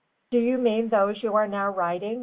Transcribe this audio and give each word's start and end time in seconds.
"Do 0.31 0.39
you 0.39 0.57
mean 0.57 0.89
those 0.89 1.21
you 1.21 1.35
are 1.35 1.47
now 1.47 1.69
riding?" 1.69 2.19